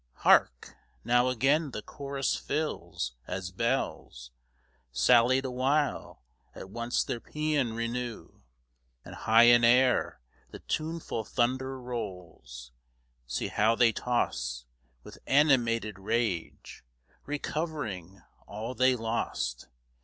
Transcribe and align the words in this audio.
Hark! 0.25 0.75
Now 1.03 1.27
again 1.27 1.69
the 1.69 1.83
chorus 1.83 2.35
fills. 2.35 3.13
As 3.27 3.51
bells, 3.51 4.31
Sally'd 4.91 5.45
awhile, 5.45 6.23
at 6.55 6.71
once 6.71 7.03
their 7.03 7.19
paean 7.19 7.73
renew, 7.73 8.41
And 9.05 9.13
high 9.13 9.43
in 9.43 9.63
air 9.63 10.19
the 10.49 10.57
tuneful 10.57 11.23
thunder 11.23 11.79
rolls, 11.79 12.71
See 13.27 13.49
how 13.49 13.75
they 13.75 13.91
toss, 13.91 14.65
with 15.03 15.19
animated 15.27 15.99
rage 15.99 16.83
Recovering 17.27 18.23
all 18.47 18.73
they 18.73 18.95
lost! 18.95 19.67